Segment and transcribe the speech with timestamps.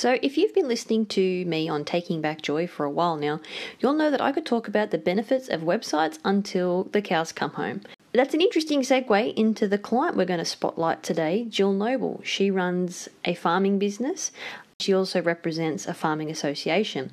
[0.00, 3.38] So, if you've been listening to me on Taking Back Joy for a while now,
[3.80, 7.50] you'll know that I could talk about the benefits of websites until the cows come
[7.50, 7.82] home.
[8.14, 12.22] That's an interesting segue into the client we're going to spotlight today, Jill Noble.
[12.24, 14.32] She runs a farming business.
[14.78, 17.10] She also represents a farming association.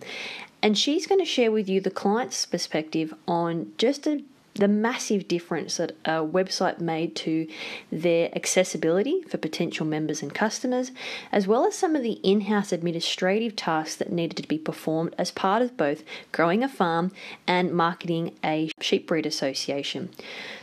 [0.62, 4.24] And she's going to share with you the client's perspective on just a
[4.58, 7.48] the massive difference that a website made to
[7.92, 10.92] their accessibility for potential members and customers,
[11.32, 15.16] as well as some of the in house administrative tasks that needed to be performed
[15.18, 17.12] as part of both growing a farm
[17.48, 20.10] and marketing a sheep breed association.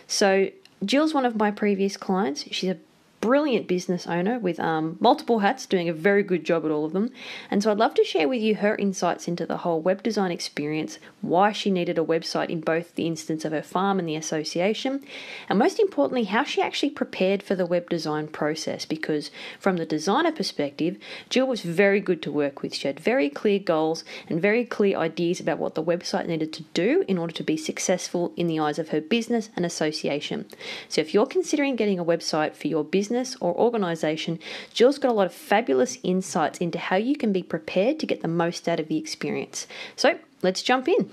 [0.07, 0.51] So,
[0.85, 2.45] Jill's one of my previous clients.
[2.51, 2.79] She's a
[3.25, 6.93] brilliant business owner with um, multiple hats, doing a very good job at all of
[6.93, 7.09] them.
[7.51, 10.31] And so I'd love to share with you her insights into the whole web design
[10.31, 14.15] experience, why she needed a website in both the instance of her farm and the
[14.15, 15.03] association,
[15.49, 18.85] and most importantly, how she actually prepared for the web design process.
[18.85, 20.99] Because from the designer perspective,
[21.31, 22.75] Jill was very good to work with.
[22.75, 26.65] She had very clear goals and very clear ideas about what the website needed to
[26.75, 30.45] do in order to be successful in the eyes of her business and association.
[30.91, 34.41] So if you're considering getting a website for your business, business or organization,
[34.73, 38.23] Jill's got a lot of fabulous insights into how you can be prepared to get
[38.23, 39.69] the most out of the experience.
[39.95, 41.11] So let's jump in.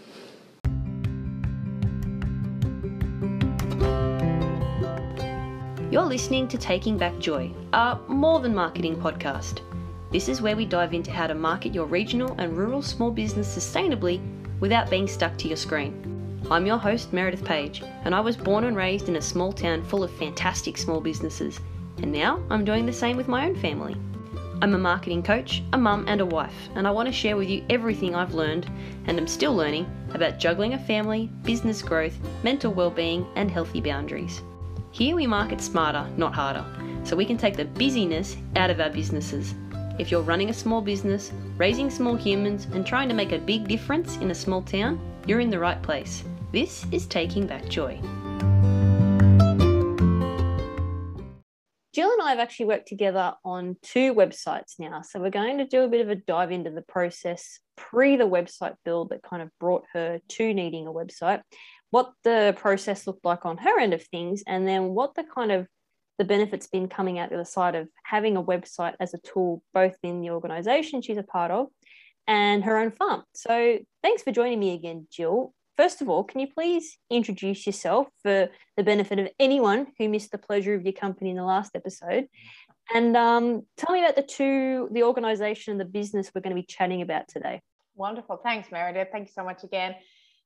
[5.92, 9.60] You're listening to Taking Back Joy, a more than marketing podcast.
[10.12, 13.56] This is where we dive into how to market your regional and rural small business
[13.56, 14.20] sustainably
[14.60, 15.94] without being stuck to your screen.
[16.50, 19.84] I'm your host, Meredith Page, and I was born and raised in a small town
[19.84, 21.60] full of fantastic small businesses
[21.98, 23.96] and now I'm doing the same with my own family.
[24.62, 27.50] I'm a marketing coach, a mum, and a wife, and I want to share with
[27.50, 28.70] you everything I've learned
[29.08, 34.42] and am still learning about juggling a family, business growth, mental well-being, and healthy boundaries.
[34.92, 36.64] Here we market smarter, not harder,
[37.04, 39.56] so we can take the busyness out of our businesses.
[39.98, 43.68] If you're running a small business, raising small humans, and trying to make a big
[43.68, 46.24] difference in a small town, you're in the right place.
[46.52, 48.00] This is Taking Back Joy.
[51.94, 55.02] Jill and I have actually worked together on two websites now.
[55.02, 58.28] So we're going to do a bit of a dive into the process pre the
[58.28, 61.42] website build that kind of brought her to needing a website,
[61.90, 65.52] what the process looked like on her end of things, and then what the kind
[65.52, 65.68] of
[66.18, 69.62] the benefits been coming out the other side of having a website as a tool,
[69.74, 71.68] both in the organization she's a part of
[72.28, 73.24] and her own farm.
[73.34, 78.08] So thanks for joining me again, Jill first of all, can you please introduce yourself
[78.22, 81.72] for the benefit of anyone who missed the pleasure of your company in the last
[81.76, 82.28] episode?
[82.94, 86.62] And um, tell me about the two, the organization and the business we're going to
[86.62, 87.62] be chatting about today.
[87.96, 88.38] Wonderful.
[88.38, 89.10] Thanks, Meredith.
[89.12, 89.96] Thank you so much again.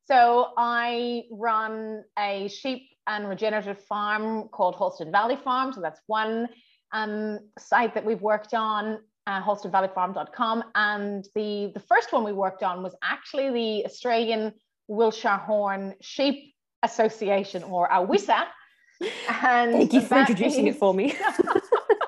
[0.07, 5.73] So, I run a sheep and regenerative farm called Holston Valley Farm.
[5.73, 6.47] So, that's one
[6.91, 10.63] um, site that we've worked on, uh, halstedvalleyfarm.com.
[10.75, 14.53] And the, the first one we worked on was actually the Australian
[14.87, 16.53] Wiltshire Horn Sheep
[16.83, 18.45] Association or AWISA.
[19.41, 21.15] And Thank you for introducing it for me.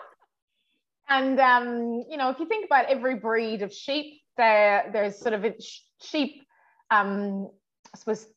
[1.10, 5.34] and um, you know, if you think about every breed of sheep, there there's sort
[5.34, 5.56] of a
[6.02, 6.44] sheep,
[6.92, 7.50] um,
[7.94, 8.28] I suppose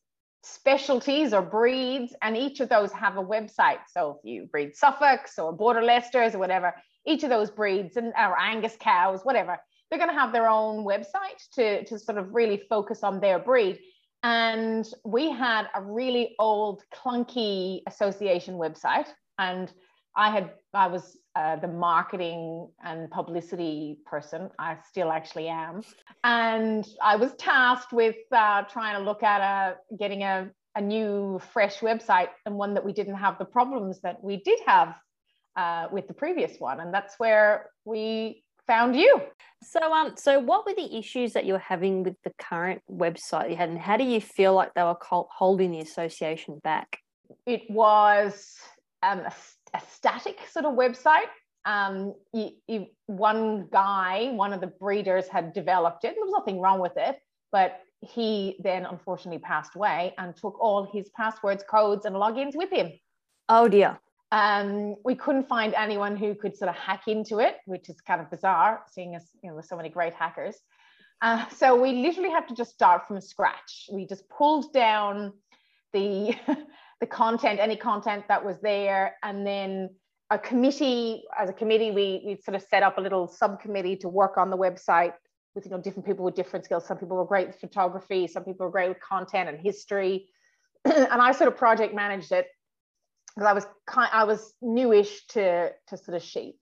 [0.42, 3.80] specialties or breeds, and each of those have a website.
[3.92, 6.74] So if you breed Suffolks or Border Leicesters or whatever,
[7.06, 9.58] each of those breeds and or Angus cows, whatever,
[9.90, 13.38] they're going to have their own website to to sort of really focus on their
[13.38, 13.78] breed.
[14.22, 19.08] And we had a really old, clunky association website.
[19.38, 19.72] And
[20.16, 24.50] I had, I was uh, the marketing and publicity person.
[24.58, 25.82] I still actually am.
[26.24, 31.40] And I was tasked with uh, trying to look at a, getting a, a new,
[31.52, 34.96] fresh website and one that we didn't have the problems that we did have
[35.56, 36.80] uh, with the previous one.
[36.80, 39.20] And that's where we found you.
[39.62, 43.50] So, um, so what were the issues that you were having with the current website
[43.50, 46.98] you had, and how do you feel like they were holding the association back?
[47.46, 48.56] It was
[49.02, 49.32] um, a,
[49.74, 51.28] a static sort of website.
[51.66, 56.14] Um, you, you, one guy, one of the breeders, had developed it.
[56.14, 57.18] There was nothing wrong with it,
[57.52, 62.70] but he then unfortunately passed away and took all his passwords, codes, and logins with
[62.70, 62.92] him.
[63.48, 64.00] Oh dear.
[64.32, 68.20] Um, we couldn't find anyone who could sort of hack into it, which is kind
[68.20, 70.56] of bizarre, seeing as you know there's so many great hackers.
[71.22, 73.88] Uh, so we literally had to just start from scratch.
[73.92, 75.32] We just pulled down
[75.92, 76.34] the
[77.00, 79.90] the content, any content that was there, and then
[80.30, 84.08] a committee, as a committee, we we sort of set up a little subcommittee to
[84.08, 85.14] work on the website
[85.56, 86.86] with you know different people with different skills.
[86.86, 90.28] Some people were great with photography, some people were great with content and history,
[90.84, 92.46] and I sort of project managed it
[93.34, 96.56] because I was kind, I was newish to to sort of sheep,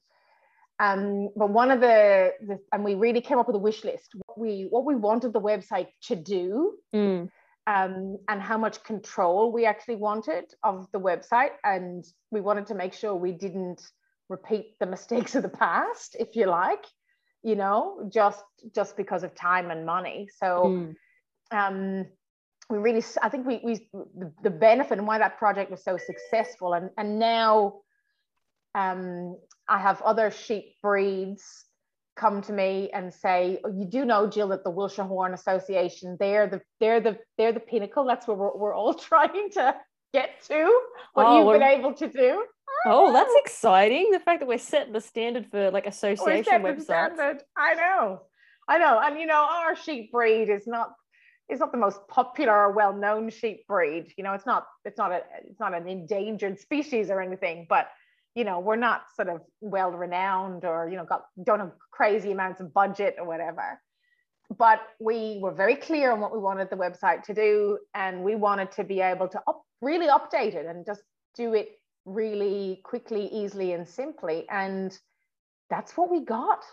[0.81, 4.09] Um, but one of the, the, and we really came up with a wish list.
[4.27, 7.29] What we what we wanted the website to do, Mm.
[7.67, 12.75] um, and how much control we actually wanted of the website, and we wanted to
[12.75, 13.83] make sure we didn't
[14.29, 16.85] repeat the mistakes of the past, if you like,
[17.43, 18.45] you know, just
[18.75, 20.29] just because of time and money.
[20.41, 20.47] So.
[20.65, 20.95] Mm.
[21.51, 22.07] Um,
[22.71, 25.97] we really i think we, we the, the benefit and why that project was so
[25.97, 27.81] successful and and now
[28.75, 29.37] um
[29.69, 31.65] i have other sheep breeds
[32.17, 36.17] come to me and say oh, you do know jill that the Wiltshire horn association
[36.21, 39.75] they're the they're the they're the pinnacle that's where we're, we're all trying to
[40.13, 40.81] get to
[41.15, 42.45] what Oh, you've been able to do
[42.87, 44.11] Oh, that's exciting.
[44.13, 46.83] The fact that we're setting the standard for like association websites.
[46.85, 47.43] standard.
[47.57, 48.23] I know,
[48.69, 50.93] I know, and you know, our sheep breed is not
[51.49, 54.13] is not the most popular or well known sheep breed.
[54.17, 57.89] You know, it's not it's not a it's not an endangered species or anything, but
[58.35, 62.33] you know, we're not sort of well renowned or you know got don't have crazy
[62.33, 63.81] amounts of budget or whatever.
[64.57, 68.35] But we were very clear on what we wanted the website to do, and we
[68.35, 71.03] wanted to be able to up, really update it and just
[71.37, 71.69] do it
[72.07, 74.47] really quickly, easily, and simply.
[74.49, 74.99] And
[75.69, 76.65] that's what we got.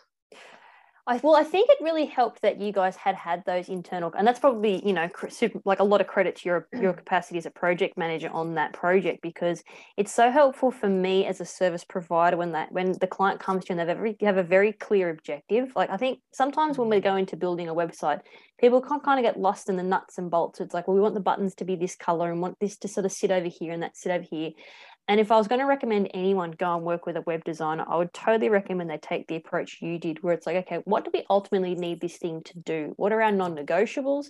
[1.08, 4.26] I, well, I think it really helped that you guys had had those internal, and
[4.28, 6.98] that's probably you know super, like a lot of credit to your your mm.
[6.98, 9.64] capacity as a project manager on that project because
[9.98, 13.66] it's so helpful for me as a service provider when that when the client comes
[13.66, 15.74] to you and they've every, have a very clear objective.
[15.76, 17.04] Like I think sometimes when we mm.
[17.04, 18.22] go into building a website,
[18.60, 20.60] people can kind of get lost in the nuts and bolts.
[20.60, 22.88] It's like, well, we want the buttons to be this color and want this to
[22.88, 24.52] sort of sit over here and that sit over here.
[25.08, 27.86] And if I was going to recommend anyone go and work with a web designer,
[27.88, 31.06] I would totally recommend they take the approach you did, where it's like, okay, what
[31.06, 32.94] do we ultimately need this thing to do?
[32.98, 34.28] What are our non-negotiables?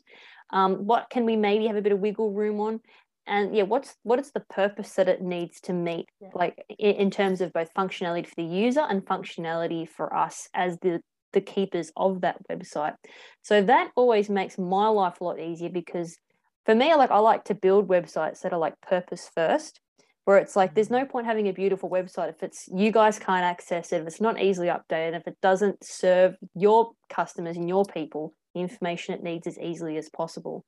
[0.52, 2.82] Um, what can we maybe have a bit of wiggle room on?
[3.28, 6.30] And yeah, what's what is the purpose that it needs to meet, Yeah.
[6.36, 10.78] like in, in terms of both functionality for the user and functionality for us as
[10.80, 11.02] the
[11.34, 12.94] the keepers of that website.
[13.42, 16.18] So that always makes my life a lot easier because
[16.66, 19.82] for me, like I like to build websites that are like purpose first
[20.26, 21.00] where it's like there's mm.
[21.00, 24.22] no point having a beautiful website if it's you guys can't access it if it's
[24.22, 29.24] not easily updated if it doesn't serve your customers and your people the information it
[29.24, 30.66] needs as easily as possible.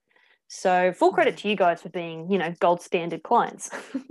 [0.50, 1.38] So full credit mm.
[1.40, 3.70] to you guys for being you know gold standard clients.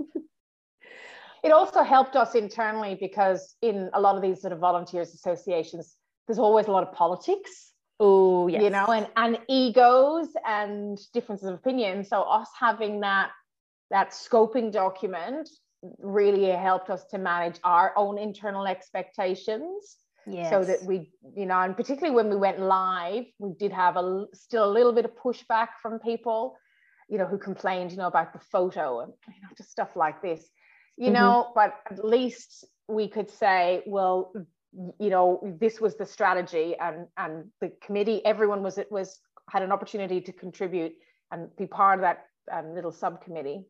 [1.43, 5.95] It also helped us internally because in a lot of these sort of volunteers associations,
[6.27, 7.71] there's always a lot of politics,
[8.01, 12.03] oh yeah you know, and, and egos and differences of opinion.
[12.03, 13.29] So us having that
[13.89, 15.49] that scoping document
[15.99, 20.49] really helped us to manage our own internal expectations yes.
[20.49, 24.25] so that we you know and particularly when we went live we did have a
[24.33, 26.57] still a little bit of pushback from people
[27.09, 30.21] you know who complained you know about the photo and you know just stuff like
[30.21, 30.49] this
[30.97, 31.13] you Mhm.
[31.13, 34.33] know but at least we could say well
[34.99, 39.19] you know this was the strategy and and the committee everyone was it was
[39.49, 40.93] had an opportunity to contribute
[41.31, 43.65] and be part of that um, little subcommittee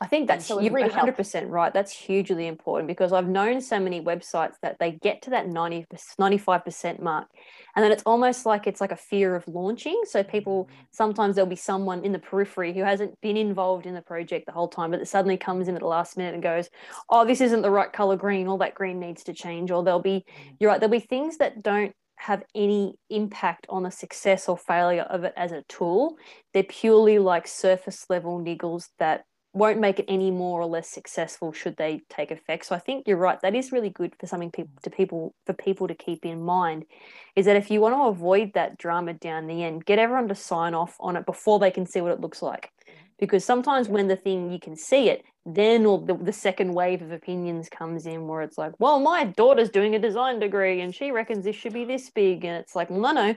[0.00, 1.72] I think that's so you're really 100% right.
[1.72, 5.86] That's hugely important because I've known so many websites that they get to that 90
[6.20, 7.28] 95% mark
[7.76, 10.00] and then it's almost like it's like a fear of launching.
[10.04, 10.82] So people mm-hmm.
[10.90, 14.52] sometimes there'll be someone in the periphery who hasn't been involved in the project the
[14.52, 16.70] whole time but it suddenly comes in at the last minute and goes,
[17.10, 18.48] "Oh, this isn't the right color green.
[18.48, 20.54] All that green needs to change." Or there'll be mm-hmm.
[20.58, 25.02] you're right, there'll be things that don't have any impact on the success or failure
[25.02, 26.16] of it as a tool.
[26.54, 29.24] They're purely like surface level niggles that
[29.56, 32.66] won't make it any more or less successful should they take effect.
[32.66, 33.40] So I think you're right.
[33.40, 36.84] That is really good for something people to people for people to keep in mind
[37.34, 40.34] is that if you want to avoid that drama down the end, get everyone to
[40.34, 42.70] sign off on it before they can see what it looks like.
[43.18, 47.00] Because sometimes when the thing you can see it, then all the, the second wave
[47.00, 50.94] of opinions comes in where it's like, well, my daughter's doing a design degree and
[50.94, 52.44] she reckons this should be this big.
[52.44, 53.36] And it's like, well, no, no,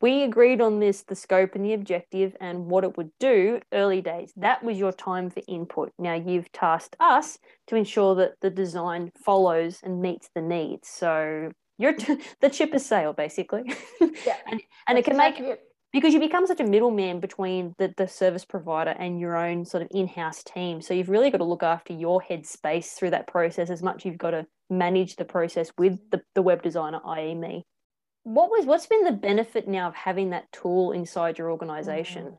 [0.00, 4.02] we agreed on this the scope and the objective and what it would do early
[4.02, 4.32] days.
[4.36, 5.92] That was your time for input.
[5.98, 7.38] Now you've tasked us
[7.68, 10.88] to ensure that the design follows and meets the needs.
[10.88, 13.72] So you're t- the chip is sale basically.
[14.00, 15.60] Yeah, and, and it can make it.
[15.92, 19.82] because you become such a middleman between the, the service provider and your own sort
[19.82, 20.82] of in-house team.
[20.82, 24.18] So you've really got to look after your headspace through that process as much you've
[24.18, 27.64] got to manage the process with the, the web designer i.e me
[28.26, 32.36] what was what's been the benefit now of having that tool inside your organization?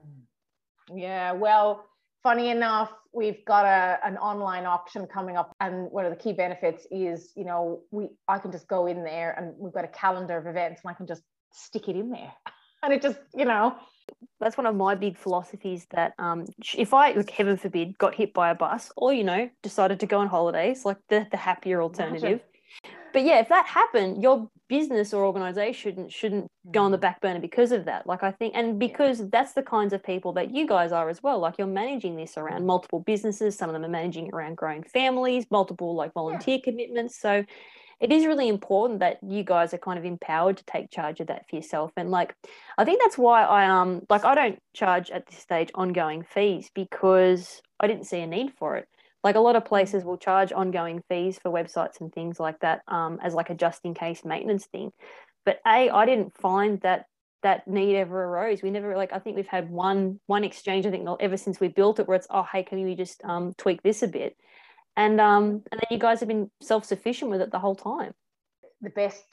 [0.93, 1.85] Yeah, well,
[2.23, 6.33] funny enough, we've got a, an online auction coming up, and one of the key
[6.33, 9.87] benefits is, you know, we I can just go in there and we've got a
[9.87, 12.33] calendar of events, and I can just stick it in there,
[12.83, 13.73] and it just, you know,
[14.41, 18.33] that's one of my big philosophies that um, if I, like, heaven forbid, got hit
[18.33, 21.81] by a bus or, you know, decided to go on holidays, like the, the happier
[21.81, 22.41] alternative,
[23.13, 27.01] but yeah, if that happened, your business or organization shouldn't go on the mm.
[27.01, 28.07] back burner because of that.
[28.07, 31.21] Like I think, and because that's the kinds of people that you guys are as
[31.23, 31.39] well.
[31.39, 33.57] Like you're managing this around multiple businesses.
[33.57, 36.63] Some of them are managing around growing families, multiple like volunteer yeah.
[36.63, 37.19] commitments.
[37.19, 37.43] So
[37.99, 41.27] it is really important that you guys are kind of empowered to take charge of
[41.27, 41.91] that for yourself.
[41.97, 42.35] And like,
[42.77, 46.69] I think that's why I um like I don't charge at this stage ongoing fees
[46.73, 48.87] because I didn't see a need for it.
[49.27, 52.81] Like a lot of places will charge ongoing fees for websites and things like that
[52.87, 54.93] um, as like a just in case maintenance thing.
[55.43, 57.07] But a, I didn't find that
[57.43, 58.61] that need ever arose.
[58.61, 61.67] We never like I think we've had one one exchange I think ever since we
[61.67, 64.37] built it where it's oh hey can we just um, tweak this a bit,
[64.95, 68.13] and um and then you guys have been self sufficient with it the whole time.
[68.79, 69.25] The best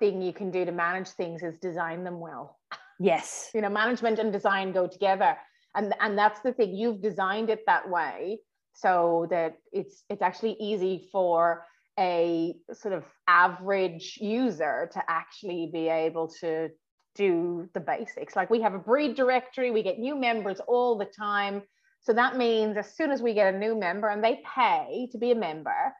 [0.00, 2.58] thing you can do to manage things is design them well.
[2.98, 3.52] Yes.
[3.54, 5.36] you know, management and design go together.
[5.76, 8.40] And, and that's the thing, you've designed it that way
[8.76, 11.64] so that it's it's actually easy for
[11.98, 16.68] a sort of average user to actually be able to
[17.14, 18.36] do the basics.
[18.36, 21.62] Like we have a breed directory we get new members all the time.
[22.02, 25.18] So that means as soon as we get a new member and they pay to
[25.18, 25.94] be a member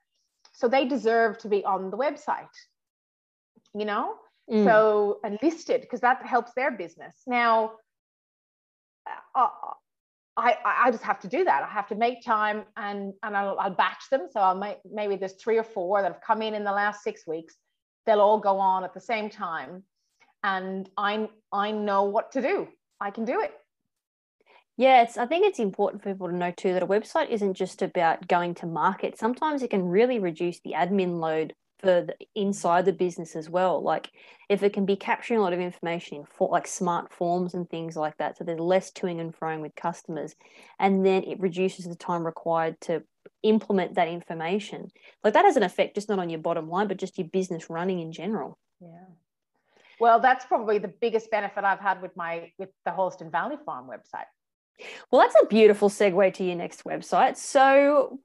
[0.52, 2.56] so they deserve to be on the website
[3.74, 4.14] you know?
[4.50, 4.64] Mm.
[4.64, 7.16] so and listed because that helps their business.
[7.26, 7.72] Now
[9.34, 9.48] uh,
[10.36, 11.62] I, I just have to do that.
[11.62, 14.28] I have to make time and, and I'll, I'll batch them.
[14.30, 17.02] So I'll make, maybe there's three or four that have come in in the last
[17.02, 17.56] six weeks.
[18.04, 19.82] They'll all go on at the same time.
[20.44, 22.68] And I, I know what to do.
[23.00, 23.52] I can do it.
[24.76, 27.54] Yeah, it's, I think it's important for people to know too that a website isn't
[27.54, 29.18] just about going to market.
[29.18, 33.82] Sometimes it can really reduce the admin load for the, inside the business as well.
[33.82, 34.10] Like
[34.48, 37.68] if it can be capturing a lot of information in for, like smart forms and
[37.68, 40.34] things like that, so there's less toing and froing with customers,
[40.78, 43.02] and then it reduces the time required to
[43.42, 44.88] implement that information.
[45.22, 47.70] Like that has an effect just not on your bottom line, but just your business
[47.70, 48.58] running in general.
[48.80, 49.06] Yeah.
[49.98, 53.88] Well, that's probably the biggest benefit I've had with my with the Holston Valley Farm
[53.88, 54.26] website.
[55.10, 57.36] Well, that's a beautiful segue to your next website.
[57.36, 58.18] So,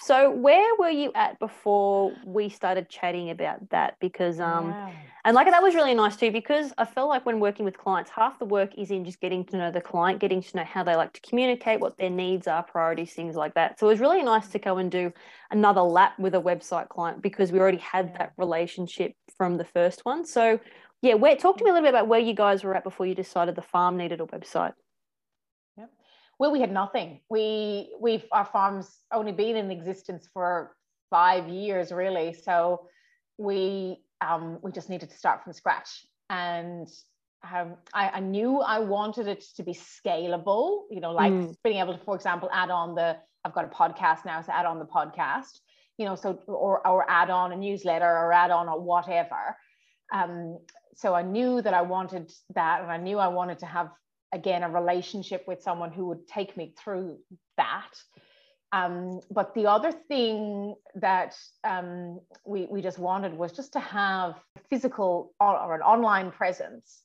[0.00, 3.96] so where were you at before we started chatting about that?
[4.00, 4.74] Because, um,
[5.24, 8.10] and like that was really nice too, because I feel like when working with clients,
[8.10, 10.82] half the work is in just getting to know the client, getting to know how
[10.82, 13.78] they like to communicate, what their needs are, priorities, things like that.
[13.78, 15.12] So it was really nice to go and do
[15.50, 20.04] another lap with a website client because we already had that relationship from the first
[20.04, 20.24] one.
[20.24, 20.58] So,
[21.02, 23.06] yeah, where talk to me a little bit about where you guys were at before
[23.06, 24.72] you decided the farm needed a website.
[26.38, 27.20] Well, we had nothing.
[27.28, 30.76] We we've our farm's only been in existence for
[31.10, 32.32] five years, really.
[32.32, 32.88] So
[33.38, 36.06] we um, we just needed to start from scratch.
[36.30, 36.88] And
[37.52, 40.82] um, I, I, knew I wanted it to be scalable.
[40.90, 41.54] You know, like mm.
[41.62, 44.66] being able to, for example, add on the I've got a podcast now, so add
[44.66, 45.60] on the podcast.
[45.96, 49.56] You know, so or or add on a newsletter or add on a whatever.
[50.12, 50.58] Um,
[50.94, 53.90] so I knew that I wanted that, and I knew I wanted to have
[54.32, 57.18] again a relationship with someone who would take me through
[57.56, 57.90] that
[58.72, 64.34] um, but the other thing that um, we, we just wanted was just to have
[64.56, 67.02] a physical or an online presence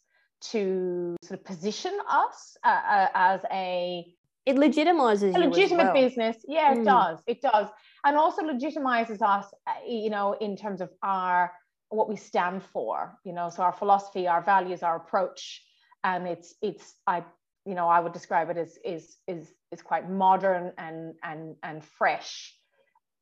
[0.52, 4.06] to sort of position us uh, uh, as a
[4.46, 5.94] it legitimizes a legitimate well.
[5.94, 6.84] business yeah it mm.
[6.84, 7.70] does it does
[8.04, 11.54] and also legitimizes us uh, you know in terms of our
[11.90, 15.62] what we stand for you know so our philosophy our values our approach
[16.04, 17.24] and it's it's I
[17.66, 21.84] you know I would describe it as is is is quite modern and and and
[21.84, 22.56] fresh,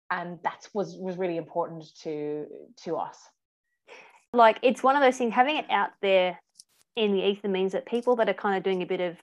[0.10, 2.46] and that was was really important to
[2.84, 3.18] to us.
[4.34, 6.40] Like it's one of those things having it out there
[6.96, 9.18] in the ether means that people that are kind of doing a bit of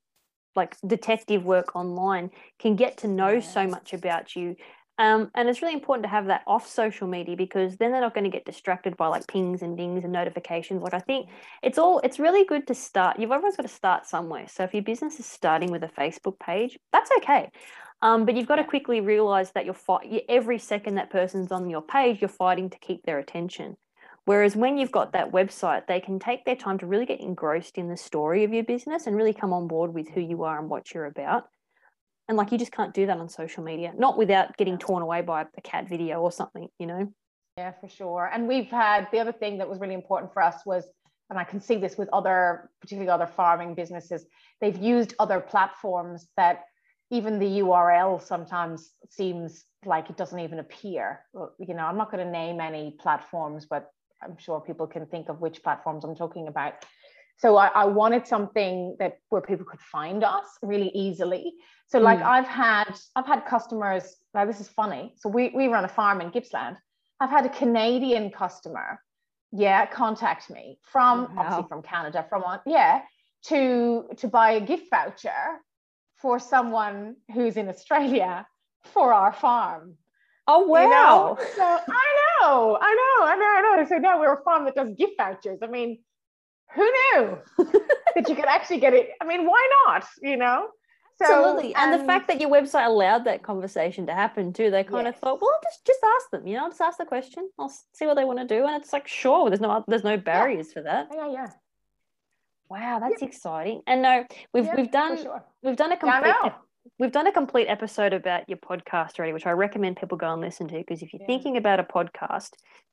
[0.57, 3.41] like detective work online can get to know yeah.
[3.41, 4.57] so much about you
[4.99, 8.15] um, and it's really important to have that off social media because then they're not
[8.15, 10.83] going to get distracted by like pings and dings and notifications.
[10.83, 11.29] Like I think
[11.63, 13.19] it's all it's really good to start.
[13.19, 14.47] You've always got to start somewhere.
[14.49, 17.51] So if your business is starting with a Facebook page, that's okay.
[18.03, 21.71] Um, but you've got to quickly realize that you're fight every second that person's on
[21.71, 23.77] your page, you're fighting to keep their attention.
[24.25, 27.79] Whereas when you've got that website, they can take their time to really get engrossed
[27.79, 30.59] in the story of your business and really come on board with who you are
[30.59, 31.49] and what you're about.
[32.29, 35.23] And like you just can't do that on social media, not without getting torn away
[35.23, 37.13] by a cat video or something, you know?
[37.57, 38.31] Yeah, for sure.
[38.33, 40.85] And we've had the other thing that was really important for us was,
[41.31, 44.27] and I can see this with other, particularly other farming businesses,
[44.61, 46.65] they've used other platforms that
[47.11, 51.25] even the URL sometimes seems like it doesn't even appear.
[51.59, 53.91] You know, I'm not going to name any platforms, but
[54.23, 56.85] I'm sure people can think of which platforms I'm talking about
[57.39, 61.55] so I, I, wanted something that where people could find us really easily
[61.87, 62.25] so like mm.
[62.25, 66.21] i've had i've had customers now this is funny so we, we run a farm
[66.21, 66.77] in gippsland
[67.21, 69.03] I've had a Canadian customer,
[69.51, 71.35] yeah, contact me from Wow.
[71.39, 73.03] obviously from Canada, from on, yeah,
[73.47, 75.61] to to buy a gift voucher
[76.17, 78.47] for someone who's in Australia
[78.85, 79.97] for our farm.
[80.47, 81.39] Oh You know?
[81.57, 82.07] So I
[82.41, 83.89] know, I know, I know, I know.
[83.89, 85.59] So now we're a farm that does gift vouchers.
[85.63, 85.99] I mean,
[86.75, 87.39] who knew
[88.15, 89.11] that you could actually get it?
[89.21, 90.05] I mean, why not?
[90.23, 90.69] You know?
[91.21, 91.75] So, Absolutely.
[91.75, 95.09] And, the um, fact that your website allowed that conversation to happen too, they kind
[95.09, 97.51] of thought, well, just just ask them, you know, just ask the question.
[97.59, 98.65] I'll see what they want to do.
[98.65, 101.09] And it's like, sure, there's no there's no barriers for that.
[101.13, 101.51] yeah, yeah,
[102.69, 103.83] Wow, that's exciting.
[103.87, 105.45] And no, we've yeah, we've done sure.
[105.63, 106.35] we've done a complete
[106.99, 110.41] we've done a complete episode about your podcast already, which I recommend people go and
[110.41, 111.27] listen to because if you're Yeah.
[111.27, 112.51] thinking about a podcast,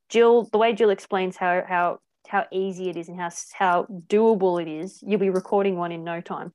[0.09, 1.99] Jill, the way Jill explains how how
[2.35, 6.03] how easy it is and how how doable it is, you'll be recording one in
[6.03, 6.51] no time.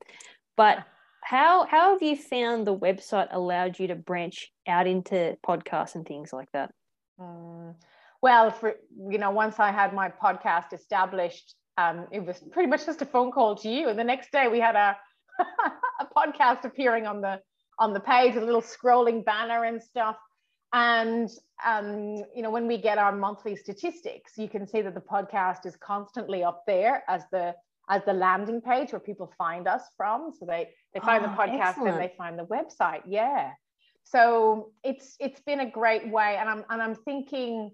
[0.57, 0.85] But
[1.25, 6.05] how how have you found the website allowed you to branch out into podcasts and
[6.07, 6.71] things like that?
[7.19, 7.75] Mm.
[8.21, 8.75] Well, for
[9.11, 13.07] you know, once I had my podcast established, um, it was pretty much just a
[13.07, 14.97] phone call to you, and the next day we had a
[16.03, 17.41] a podcast appearing on the
[17.79, 20.17] on the page, a little scrolling banner and stuff.
[20.73, 21.29] And
[21.65, 25.67] um, you know, when we get our monthly statistics, you can see that the podcast
[25.67, 27.55] is constantly up there as the
[27.89, 30.31] as the landing page where people find us from.
[30.39, 31.95] So they they find Oh, the podcast excellent.
[31.95, 33.03] and they find the website.
[33.07, 33.51] Yeah.
[34.05, 37.73] So it's it's been a great way, and I'm and I'm thinking.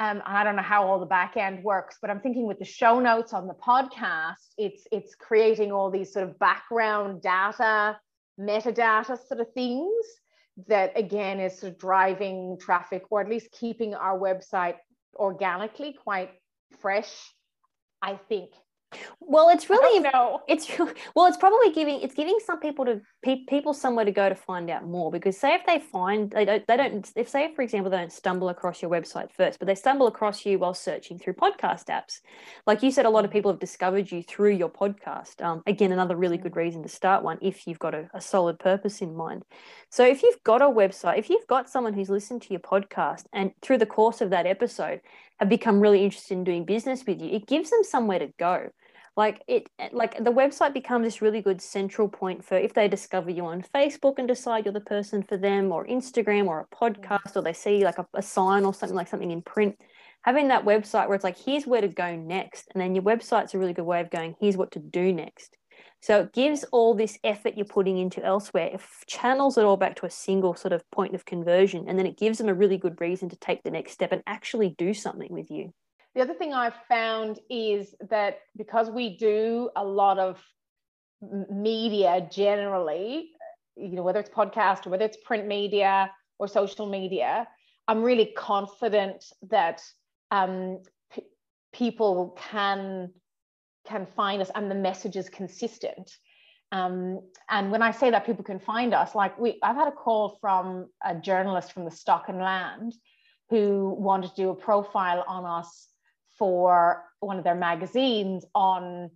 [0.00, 2.64] Um, I don't know how all the back end works, but I'm thinking with the
[2.64, 7.98] show notes on the podcast, it's it's creating all these sort of background data,
[8.40, 9.92] metadata sort of things
[10.68, 14.76] that again is driving traffic or at least keeping our website
[15.16, 16.30] organically quite
[16.80, 17.12] fresh.
[18.02, 18.50] I think.
[19.20, 20.42] Well, it's really no.
[20.48, 20.70] it's
[21.14, 24.34] well it's probably giving it's giving some people to pe- people somewhere to go to
[24.34, 27.62] find out more because say if they find they don't they don't if say for
[27.62, 31.18] example they don't stumble across your website first but they stumble across you while searching
[31.18, 32.20] through podcast apps.
[32.66, 35.42] Like you said a lot of people have discovered you through your podcast.
[35.42, 38.58] Um, again another really good reason to start one if you've got a, a solid
[38.58, 39.44] purpose in mind.
[39.90, 43.24] So if you've got a website if you've got someone who's listened to your podcast
[43.32, 45.00] and through the course of that episode
[45.38, 48.70] have become really interested in doing business with you it gives them somewhere to go
[49.16, 53.30] like it like the website becomes this really good central point for if they discover
[53.30, 57.36] you on facebook and decide you're the person for them or instagram or a podcast
[57.36, 59.76] or they see like a, a sign or something like something in print
[60.22, 63.54] having that website where it's like here's where to go next and then your website's
[63.54, 65.56] a really good way of going here's what to do next.
[66.00, 69.96] So it gives all this effort you're putting into elsewhere it channels it all back
[69.96, 72.76] to a single sort of point of conversion and then it gives them a really
[72.76, 75.72] good reason to take the next step and actually do something with you
[76.14, 80.38] The other thing I've found is that because we do a lot of
[81.50, 83.30] media generally,
[83.76, 87.48] you know, whether it's podcast or whether it's print media or social media,
[87.88, 89.82] I'm really confident that
[90.30, 91.26] um, p-
[91.72, 93.12] people can
[93.86, 96.10] can find us and the message is consistent.
[96.70, 97.20] Um,
[97.50, 100.38] and when I say that people can find us, like we, I've had a call
[100.40, 102.94] from a journalist from the Stock and Land
[103.50, 105.88] who wanted to do a profile on us
[106.42, 109.08] for one of their magazines on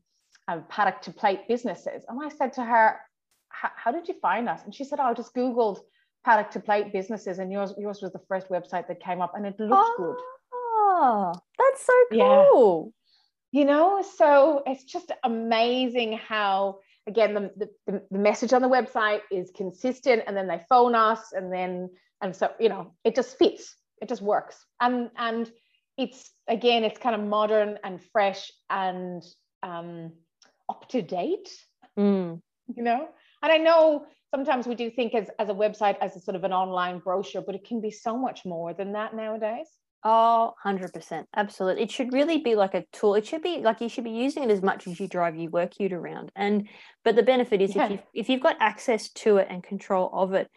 [0.47, 2.05] uh, paddock to plate businesses.
[2.09, 3.01] And I said to her,
[3.49, 4.61] How did you find us?
[4.65, 5.81] And she said, Oh, I just Googled
[6.25, 9.45] paddock to plate businesses, and yours, yours was the first website that came up, and
[9.45, 10.15] it looked good.
[10.53, 12.93] oh that's so cool.
[13.51, 13.61] Yeah.
[13.61, 19.23] You know, so it's just amazing how, again, the, the, the message on the website
[19.33, 21.91] is consistent, and then they phone us, and then,
[22.23, 24.65] and so, you know, it just fits, it just works.
[24.81, 25.51] And, and,
[25.97, 29.23] it's again it's kind of modern and fresh and
[29.63, 30.13] um,
[30.69, 31.49] up to date
[31.99, 32.43] Mm.
[32.75, 33.09] you know
[33.43, 34.05] and i know
[34.35, 37.41] sometimes we do think as, as a website as a sort of an online brochure
[37.41, 39.69] but it can be so much more than that nowadays
[40.09, 41.25] Oh, 100%.
[41.35, 41.83] Absolutely.
[41.83, 43.17] It should really be like a tool.
[43.17, 45.51] It should be like you should be using it as much as you drive your
[45.51, 46.31] work ute around.
[46.37, 46.69] And
[47.03, 47.87] but the benefit is Yeah.
[47.87, 50.49] if you if you've got access to it and control of it,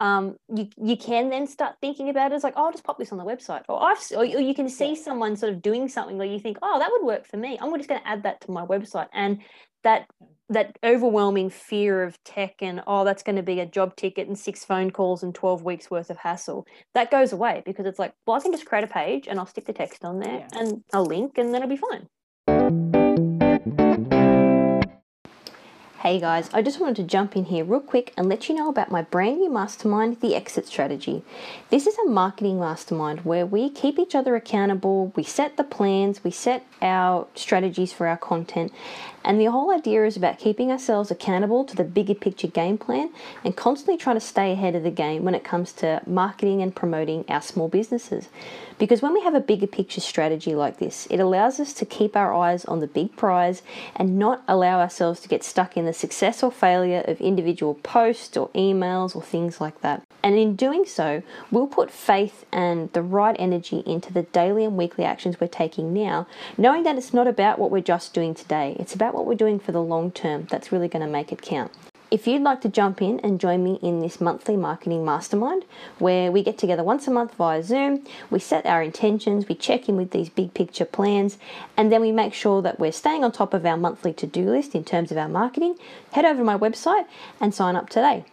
[0.00, 2.98] um, you you can then start thinking about it as like, oh, I'll just pop
[2.98, 3.62] this on the website.
[3.68, 6.78] Or I've or, you can see someone sort of doing something where you think, oh,
[6.78, 7.58] that would work for me.
[7.60, 9.08] I'm just going to add that to my website.
[9.12, 9.40] And
[9.84, 10.06] that
[10.50, 14.38] that overwhelming fear of tech and oh that's going to be a job ticket and
[14.38, 18.12] six phone calls and 12 weeks worth of hassle that goes away because it's like
[18.26, 20.58] well i can just create a page and i'll stick the text on there Yeah.
[20.60, 22.08] and a link and then it'll be fine
[26.06, 28.68] Hey guys, I just wanted to jump in here real quick and let you know
[28.68, 31.22] about my brand new mastermind, The Exit Strategy.
[31.70, 36.22] This is a marketing mastermind where we keep each other accountable, we set the plans,
[36.22, 38.72] we set our strategies for our content,
[39.24, 43.10] and the whole idea is about keeping ourselves accountable to the bigger picture game plan
[43.42, 46.76] and constantly trying to stay ahead of the game when it comes to marketing and
[46.76, 48.28] promoting our small businesses.
[48.78, 52.16] Because when we have a bigger picture strategy like this, it allows us to keep
[52.16, 53.62] our eyes on the big prize
[53.96, 58.36] and not allow ourselves to get stuck in the success or failure of individual posts
[58.36, 60.02] or emails or things like that.
[60.22, 64.76] And in doing so, we'll put faith and the right energy into the daily and
[64.76, 66.26] weekly actions we're taking now,
[66.58, 69.58] knowing that it's not about what we're just doing today, it's about what we're doing
[69.58, 71.72] for the long term that's really going to make it count.
[72.10, 75.64] If you'd like to jump in and join me in this monthly marketing mastermind,
[75.98, 79.88] where we get together once a month via Zoom, we set our intentions, we check
[79.88, 81.38] in with these big picture plans,
[81.76, 84.48] and then we make sure that we're staying on top of our monthly to do
[84.48, 85.76] list in terms of our marketing,
[86.12, 87.06] head over to my website
[87.40, 88.24] and sign up today.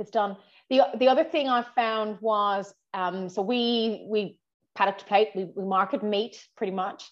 [0.00, 0.36] It's done.
[0.70, 4.38] The, the other thing I found was um, so we we
[4.78, 7.10] paddock to plate, we, we market meat pretty much.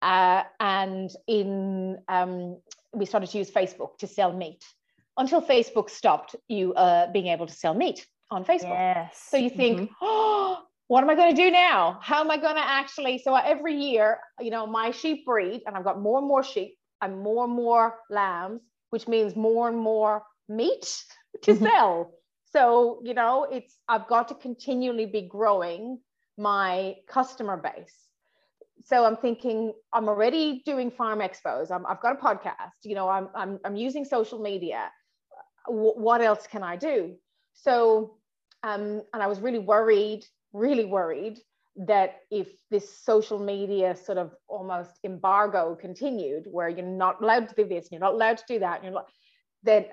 [0.00, 2.58] Uh, and in um,
[2.92, 4.64] we started to use Facebook to sell meat
[5.18, 8.78] until Facebook stopped you uh, being able to sell meat on Facebook.
[8.94, 9.26] Yes.
[9.28, 9.92] So you think, mm-hmm.
[10.00, 11.98] oh, what am I going to do now?
[12.00, 13.18] How am I going to actually?
[13.18, 16.76] So every year, you know, my sheep breed, and I've got more and more sheep
[17.02, 20.86] and more and more lambs, which means more and more meat
[21.42, 21.64] to mm-hmm.
[21.64, 22.12] sell.
[22.52, 26.00] So you know, it's I've got to continually be growing
[26.38, 28.08] my customer base
[28.84, 31.70] so I'm thinking I'm already doing farm expos.
[31.70, 32.84] i have got a podcast.
[32.84, 34.90] You know, I'm I'm I'm using social media.
[35.66, 37.14] W- what else can I do?
[37.54, 38.16] So,
[38.62, 41.38] um, and I was really worried, really worried
[41.76, 47.54] that if this social media sort of almost embargo continued, where you're not allowed to
[47.54, 49.06] do this, you're not allowed to do that, you're not,
[49.62, 49.90] that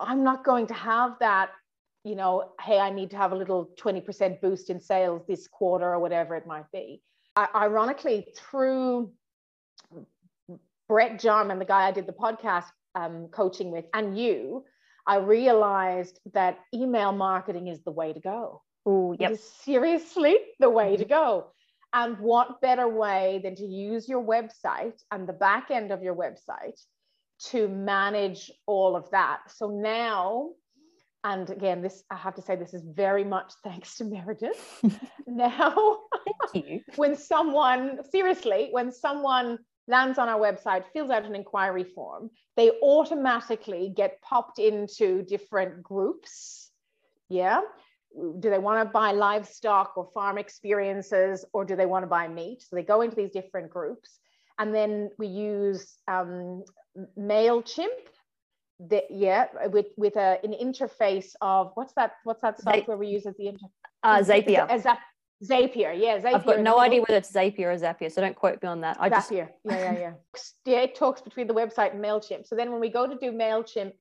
[0.00, 1.50] I'm not going to have that.
[2.08, 5.86] You know, hey, I need to have a little 20% boost in sales this quarter
[5.86, 7.02] or whatever it might be
[7.54, 9.12] ironically, through
[10.88, 14.64] Brett Jarman, the guy I did the podcast um, coaching with, and you,
[15.06, 18.62] I realized that email marketing is the way to go.
[18.86, 19.38] Oh, yep.
[19.64, 21.48] seriously the way to go.
[21.92, 26.14] And what better way than to use your website and the back end of your
[26.14, 26.80] website
[27.50, 29.40] to manage all of that?
[29.54, 30.50] So now
[31.24, 34.84] and again this i have to say this is very much thanks to meredith.
[35.26, 35.98] Now
[36.96, 42.72] when someone seriously when someone lands on our website fills out an inquiry form they
[42.82, 46.72] automatically get popped into different groups.
[47.28, 47.60] Yeah.
[48.40, 52.26] Do they want to buy livestock or farm experiences or do they want to buy
[52.26, 52.62] meat?
[52.62, 54.18] So they go into these different groups.
[54.58, 56.64] And then we use um,
[57.16, 58.08] mailchimp
[58.80, 63.26] the, yeah with with a, an interface of what's that what's that software we use
[63.26, 63.66] as the inter
[64.04, 65.00] uh, Zapier as that
[65.44, 68.62] Zapier yeah Zapier I've got no idea whether it's Zapier or Zapier so don't quote
[68.62, 69.32] me on that I Zapier just...
[69.32, 70.12] yeah yeah yeah
[70.64, 73.32] yeah it talks between the website and Mailchimp so then when we go to do
[73.32, 73.92] Mailchimp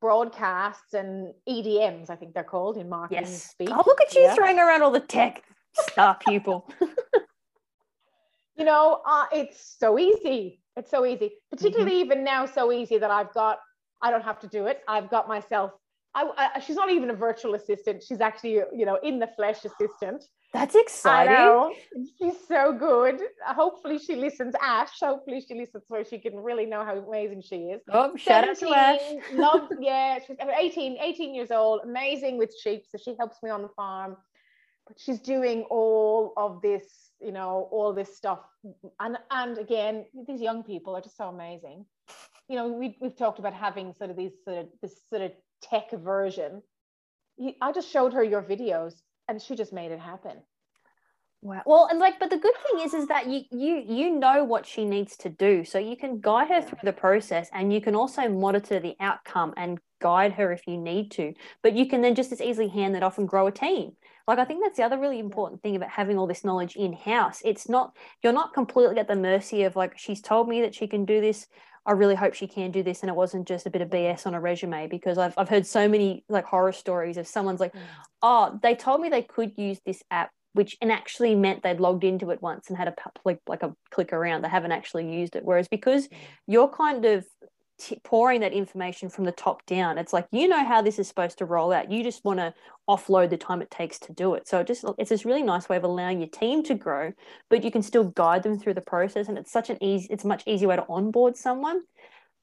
[0.00, 3.50] broadcasts and EDMs I think they're called in marketing yes.
[3.50, 4.34] speak oh look at you yeah.
[4.34, 5.42] throwing around all the tech
[5.74, 6.70] stuff people
[8.56, 12.12] you know uh, it's so easy it's so easy particularly mm-hmm.
[12.12, 13.58] even now so easy that I've got
[14.02, 14.82] I don't have to do it.
[14.88, 15.72] I've got myself.
[16.14, 18.02] I, I, she's not even a virtual assistant.
[18.02, 20.24] She's actually, you know, in the flesh assistant.
[20.52, 21.74] That's exciting.
[22.18, 23.18] She's so good.
[23.46, 24.54] Hopefully she listens.
[24.60, 27.80] Ash, hopefully she listens so she can really know how amazing she is.
[27.90, 29.00] Oh, shout out to Ash.
[29.32, 32.84] love, yeah, she's 18, 18 years old, amazing with sheep.
[32.86, 34.16] So she helps me on the farm.
[34.86, 36.84] But she's doing all of this,
[37.20, 38.40] you know, all this stuff.
[39.00, 41.86] And and again, these young people are just so amazing
[42.48, 45.32] you know, we, we've talked about having sort of these sort of this sort of
[45.62, 46.62] tech aversion.
[47.60, 48.94] I just showed her your videos
[49.28, 50.38] and she just made it happen.
[51.42, 51.62] Wow.
[51.66, 54.64] Well, and like, but the good thing is, is that you you you know what
[54.64, 57.96] she needs to do, so you can guide her through the process, and you can
[57.96, 61.34] also monitor the outcome and guide her if you need to.
[61.60, 63.96] But you can then just as easily hand that off and grow a team.
[64.28, 66.92] Like, I think that's the other really important thing about having all this knowledge in
[66.92, 67.42] house.
[67.44, 70.86] It's not you're not completely at the mercy of like she's told me that she
[70.86, 71.48] can do this.
[71.84, 74.26] I really hope she can do this and it wasn't just a bit of BS
[74.26, 77.72] on a resume because I've, I've heard so many like horror stories of someone's like,
[77.72, 77.80] mm.
[78.22, 82.04] oh, they told me they could use this app, which and actually meant they'd logged
[82.04, 84.42] into it once and had a like like a click around.
[84.42, 85.44] They haven't actually used it.
[85.44, 86.16] Whereas because mm.
[86.46, 87.26] you're kind of
[87.78, 89.98] t- pouring that information from the top down.
[89.98, 91.90] It's like you know how this is supposed to roll out.
[91.90, 92.54] You just want to
[92.88, 94.48] offload the time it takes to do it.
[94.48, 97.12] So it just it's this really nice way of allowing your team to grow,
[97.50, 99.28] but you can still guide them through the process.
[99.28, 101.82] And it's such an easy, it's a much easier way to onboard someone.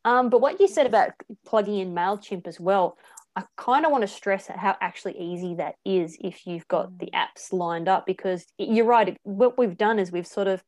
[0.05, 1.11] Um, but what you said about
[1.45, 2.97] plugging in Mailchimp as well,
[3.35, 7.07] I kind of want to stress how actually easy that is if you've got the
[7.07, 7.13] mm.
[7.13, 9.17] apps lined up because you're right.
[9.23, 10.63] What we've done is we've sort of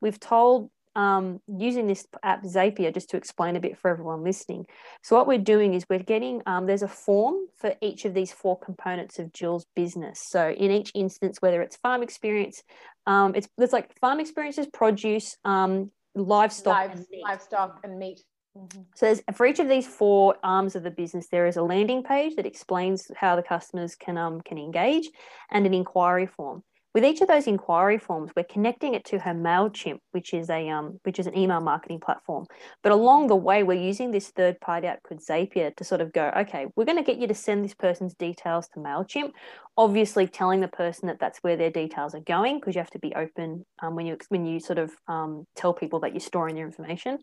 [0.00, 4.66] we've told um, using this app Zapier just to explain a bit for everyone listening.
[5.02, 8.32] So what we're doing is we're getting um, there's a form for each of these
[8.32, 10.20] four components of Jill's business.
[10.28, 12.62] So in each instance, whether it's farm experience,
[13.06, 18.20] um, it's there's like farm experiences, produce, um, livestock, Lives, and livestock and meat.
[18.56, 18.82] Mm-hmm.
[18.94, 22.02] So there's, for each of these four arms of the business, there is a landing
[22.02, 25.08] page that explains how the customers can um, can engage,
[25.50, 26.62] and an inquiry form.
[26.94, 30.68] With each of those inquiry forms, we're connecting it to her Mailchimp, which is a
[30.68, 32.46] um, which is an email marketing platform.
[32.82, 36.12] But along the way, we're using this third party app called Zapier to sort of
[36.12, 39.30] go, okay, we're going to get you to send this person's details to Mailchimp.
[39.78, 42.98] Obviously, telling the person that that's where their details are going because you have to
[42.98, 46.56] be open um, when you when you sort of um, tell people that you're storing
[46.56, 47.18] their information.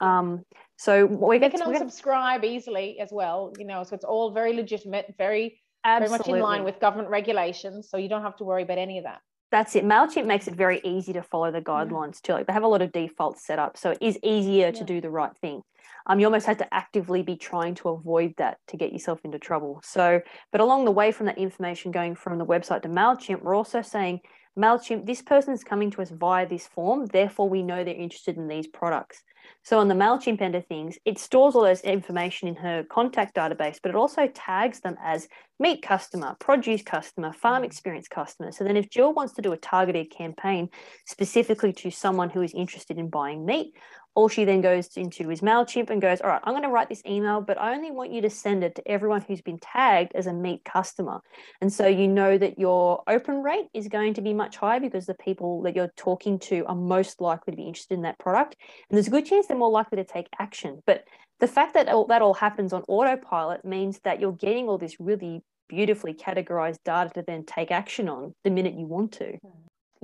[0.00, 0.44] Um,
[0.76, 3.84] so we can unsubscribe easily as well, you know.
[3.84, 6.08] So it's all very legitimate, very Absolutely.
[6.08, 7.88] very much in line with government regulations.
[7.90, 9.20] So you don't have to worry about any of that.
[9.50, 9.84] That's it.
[9.84, 12.32] MailChimp makes it very easy to follow the guidelines too.
[12.32, 13.76] Like they have a lot of defaults set up.
[13.76, 14.72] So it is easier yeah.
[14.72, 15.62] to do the right thing.
[16.06, 19.38] Um, you almost have to actively be trying to avoid that to get yourself into
[19.38, 19.80] trouble.
[19.84, 20.20] So,
[20.52, 23.80] but along the way from that information going from the website to MailChimp, we're also
[23.80, 24.20] saying,
[24.58, 28.36] MailChimp, this person is coming to us via this form, therefore we know they're interested
[28.36, 29.22] in these products.
[29.62, 33.34] So on the MailChimp end of things, it stores all those information in her contact
[33.34, 37.66] database, but it also tags them as meat customer, produce customer, farm mm.
[37.66, 38.52] experience customer.
[38.52, 40.68] So then if Jill wants to do a targeted campaign
[41.06, 43.74] specifically to someone who is interested in buying meat,
[44.14, 46.88] all she then goes into is MailChimp and goes, All right, I'm going to write
[46.88, 50.12] this email, but I only want you to send it to everyone who's been tagged
[50.14, 51.20] as a meat customer.
[51.60, 55.06] And so you know that your open rate is going to be much higher because
[55.06, 58.56] the people that you're talking to are most likely to be interested in that product.
[58.88, 60.80] And there's a good chance they're more likely to take action.
[60.86, 61.04] But
[61.40, 65.00] the fact that all, that all happens on autopilot means that you're getting all this
[65.00, 69.38] really beautifully categorized data to then take action on the minute you want to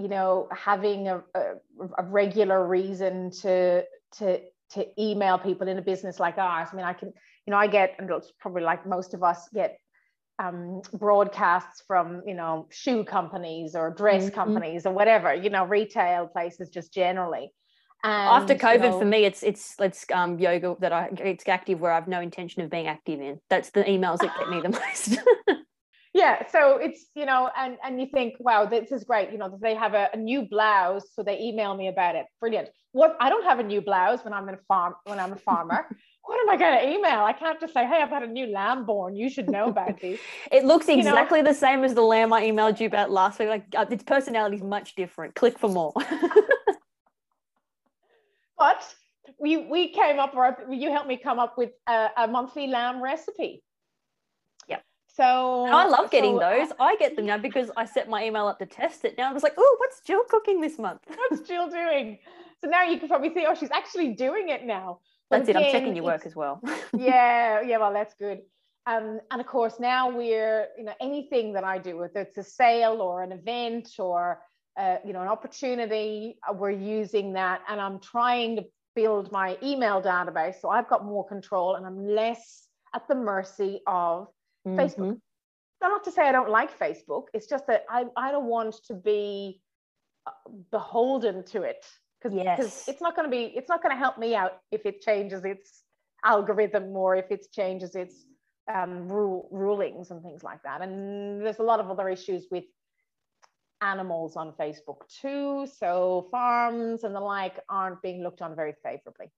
[0.00, 1.42] you know having a, a,
[1.98, 3.84] a, regular reason to
[4.18, 6.68] to to email people in a business like ours.
[6.72, 7.12] I mean, I can,
[7.46, 9.78] you know, I get, and it's probably like most of us get
[10.38, 14.34] um, broadcasts from, you know, shoe companies or dress mm-hmm.
[14.34, 17.52] companies or whatever, you know, retail places just generally.
[18.02, 21.46] And, After COVID, you know, for me, it's it's it's um, yoga that I it's
[21.46, 23.40] active where I've no intention of being active in.
[23.50, 25.18] That's the emails that get me the most.
[26.12, 29.58] Yeah so it's you know and and you think wow this is great you know
[29.62, 32.26] they have a, a, new blouse so they email me about it.
[32.40, 32.68] Brilliant.
[32.92, 35.36] What i don't have a new blouse when i'm in a farm when i'm a
[35.36, 35.86] farmer.
[36.22, 37.20] What am i going to email?
[37.24, 39.16] I can't just say hey i've had a new lamb born.
[39.16, 40.20] You should know about this.
[40.52, 41.50] It looks exactly you know?
[41.50, 43.48] the same as the lamb i emailed you about last week.
[43.48, 45.34] Like uh, its personality is much different.
[45.34, 45.92] Click for more.
[48.60, 48.82] But
[49.38, 53.02] we we came up or you helped me come up with a, a monthly lamb
[53.02, 53.62] recipe
[55.20, 56.68] so I love getting so, those.
[56.80, 59.18] I get them now because I set my email up to test it.
[59.18, 61.00] Now I was like, oh, what's Jill cooking this month?
[61.28, 62.18] What's Jill doing?
[62.62, 65.00] So now you can probably see, oh, she's actually doing it now.
[65.30, 65.66] That's again, it.
[65.66, 66.60] I'm checking your work as well.
[66.96, 67.78] yeah, yeah.
[67.78, 68.40] Well, that's good.
[68.86, 72.42] Um, and of course, now we're you know anything that I do, whether it's a
[72.42, 74.40] sale or an event or
[74.78, 78.64] uh, you know an opportunity, uh, we're using that, and I'm trying to
[78.96, 83.80] build my email database so I've got more control and I'm less at the mercy
[83.86, 84.26] of
[84.66, 84.78] mm-hmm.
[84.78, 85.18] Facebook.
[85.82, 87.24] Not to say I don't like Facebook.
[87.32, 89.60] It's just that I, I don't want to be
[90.26, 90.30] uh,
[90.70, 91.86] beholden to it
[92.20, 92.84] because yes.
[92.86, 95.44] it's not going to be it's not going to help me out if it changes
[95.44, 95.82] its
[96.24, 98.26] algorithm or if it changes its
[98.72, 100.82] um, rule, rulings and things like that.
[100.82, 102.64] And there's a lot of other issues with
[103.80, 105.66] animals on Facebook too.
[105.78, 109.30] So farms and the like aren't being looked on very favorably.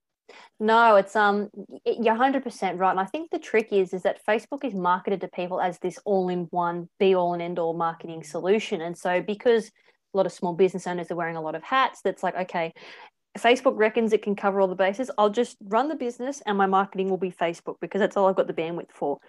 [0.59, 1.49] No, it's um
[1.85, 2.91] you're 100% right.
[2.91, 5.99] And I think the trick is is that Facebook is marketed to people as this
[6.05, 8.81] all-in-one be all and end all marketing solution.
[8.81, 9.71] And so because
[10.13, 12.73] a lot of small business owners are wearing a lot of hats, that's like okay,
[13.37, 15.09] Facebook reckons it can cover all the bases.
[15.17, 18.35] I'll just run the business and my marketing will be Facebook because that's all I've
[18.35, 19.19] got the bandwidth for.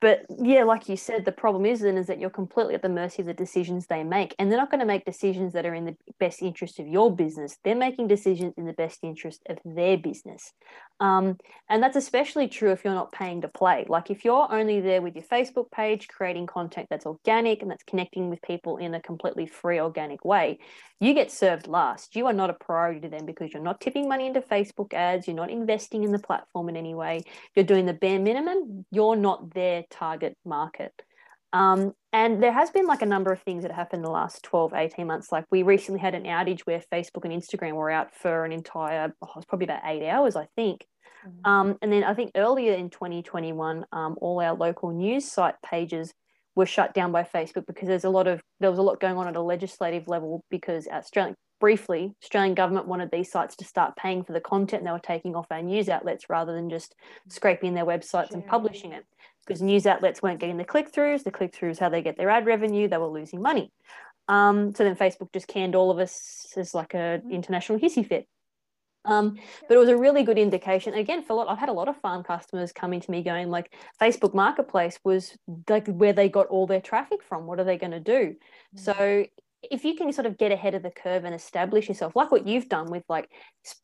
[0.00, 2.88] But yeah, like you said, the problem is then is that you're completely at the
[2.88, 5.74] mercy of the decisions they make, and they're not going to make decisions that are
[5.74, 7.56] in the best interest of your business.
[7.64, 10.52] They're making decisions in the best interest of their business,
[11.00, 11.38] um,
[11.70, 13.86] and that's especially true if you're not paying to play.
[13.88, 17.84] Like if you're only there with your Facebook page, creating content that's organic and that's
[17.84, 20.58] connecting with people in a completely free, organic way,
[21.00, 22.16] you get served last.
[22.16, 25.26] You are not a priority to them because you're not tipping money into Facebook ads.
[25.26, 27.22] You're not investing in the platform in any way.
[27.54, 28.86] You're doing the bare minimum.
[28.90, 30.92] You're not there target market.
[31.52, 34.42] Um, and there has been like a number of things that happened in the last
[34.42, 35.32] 12, 18 months.
[35.32, 39.12] Like we recently had an outage where Facebook and Instagram were out for an entire,
[39.22, 40.84] oh, it was probably about eight hours, I think.
[41.26, 41.50] Mm-hmm.
[41.50, 46.12] Um, and then I think earlier in 2021, um, all our local news site pages
[46.54, 49.16] were shut down by Facebook because there's a lot of there was a lot going
[49.16, 53.96] on at a legislative level because Australian briefly Australian government wanted these sites to start
[53.96, 56.94] paying for the content they were taking off our news outlets rather than just
[57.28, 59.04] scraping their websites and publishing it
[59.46, 61.22] because news outlets weren't getting the click throughs.
[61.22, 63.72] The click throughs, how they get their ad revenue, they were losing money.
[64.28, 67.30] Um, so then Facebook just canned all of us as like an mm-hmm.
[67.30, 68.26] international hissy fit.
[69.04, 69.36] Um,
[69.68, 70.94] but it was a really good indication.
[70.94, 73.50] Again, for a lot, I've had a lot of farm customers coming to me going
[73.50, 75.36] like, Facebook Marketplace was
[75.68, 77.46] like where they got all their traffic from.
[77.46, 78.34] What are they going to do?
[78.34, 78.78] Mm-hmm.
[78.78, 79.26] So
[79.70, 82.46] if you can sort of get ahead of the curve and establish yourself, like what
[82.46, 83.30] you've done with like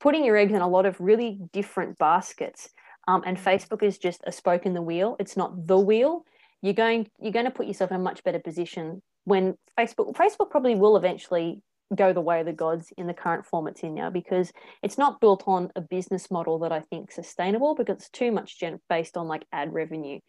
[0.00, 2.68] putting your eggs in a lot of really different baskets,
[3.08, 5.16] um, and Facebook is just a spoke in the wheel.
[5.18, 6.24] It's not the wheel.
[6.60, 10.50] You're going you're going to put yourself in a much better position when Facebook Facebook
[10.50, 11.62] probably will eventually
[11.94, 14.98] go the way of the gods in the current form it's in now because it's
[14.98, 18.80] not built on a business model that I think sustainable because it's too much gen-
[18.88, 20.20] based on like ad revenue.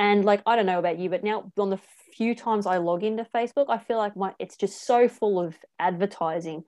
[0.00, 1.78] And like I don't know about you, but now on the
[2.16, 5.58] few times I log into Facebook, I feel like my it's just so full of
[5.78, 6.64] advertising.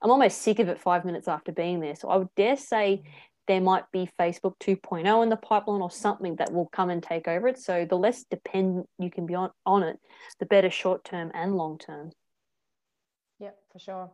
[0.00, 1.96] I'm almost sick of it five minutes after being there.
[1.96, 3.02] So I would dare say
[3.48, 7.26] there might be Facebook 2.0 in the pipeline or something that will come and take
[7.26, 7.58] over it.
[7.58, 9.98] So the less dependent you can be on, on it,
[10.38, 12.12] the better short term and long term.
[13.40, 14.10] Yeah, for sure.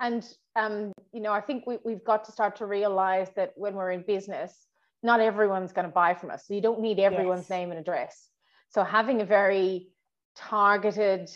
[0.00, 3.74] And, um, you know, I think we, we've got to start to realize that when
[3.74, 4.67] we're in business,
[5.02, 6.46] not everyone's going to buy from us.
[6.46, 7.50] So you don't need everyone's yes.
[7.50, 8.28] name and address.
[8.70, 9.88] So having a very
[10.36, 11.30] targeted,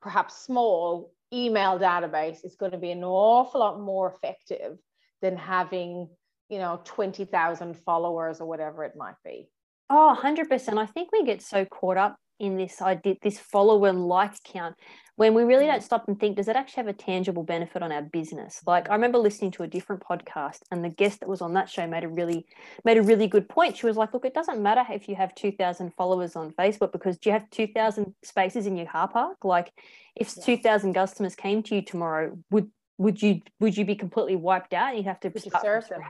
[0.00, 4.78] perhaps small email database is going to be an awful lot more effective
[5.22, 6.08] than having
[6.48, 9.48] you know 20,000 followers or whatever it might be.
[9.88, 10.78] Oh, 100%.
[10.78, 14.76] I think we get so caught up in this idea, this follower like count,
[15.16, 15.84] when we really don't mm.
[15.84, 18.60] stop and think, does it actually have a tangible benefit on our business?
[18.66, 21.70] Like I remember listening to a different podcast and the guest that was on that
[21.70, 22.46] show made a really
[22.84, 23.76] made a really good point.
[23.76, 27.18] She was like, look, it doesn't matter if you have 2,000 followers on Facebook because
[27.18, 29.44] do you have 2,000 spaces in your car park?
[29.44, 29.72] Like
[30.14, 30.44] if yeah.
[30.44, 34.90] 2,000 customers came to you tomorrow, would would you would you be completely wiped out
[34.90, 36.00] and you have to would serve them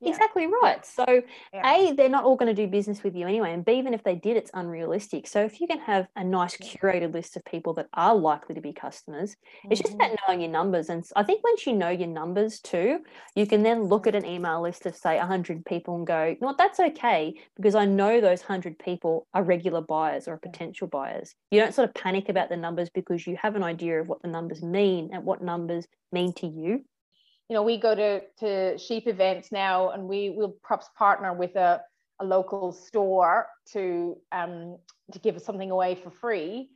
[0.00, 0.10] yeah.
[0.10, 1.74] exactly right so yeah.
[1.74, 4.02] a they're not all going to do business with you anyway and b even if
[4.02, 7.72] they did it's unrealistic so if you can have a nice curated list of people
[7.72, 9.72] that are likely to be customers mm-hmm.
[9.72, 10.16] it's just about mm-hmm.
[10.28, 12.98] knowing your numbers and i think once you know your numbers too
[13.34, 16.36] you can then look at an email list of say 100 people and go you
[16.40, 20.86] know what that's okay because i know those 100 people are regular buyers or potential
[20.86, 24.08] buyers you don't sort of panic about the numbers because you have an idea of
[24.08, 26.84] what the numbers mean and what numbers mean to you?
[27.48, 31.54] You know, we go to, to sheep events now and we will perhaps partner with
[31.56, 31.80] a,
[32.20, 34.78] a local store to um,
[35.12, 36.70] to give us something away for free